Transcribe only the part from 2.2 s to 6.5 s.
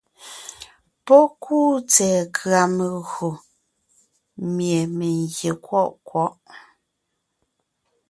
nkʉ̀a megÿò mie gyè kwɔʼ kwɔ̌ʼ.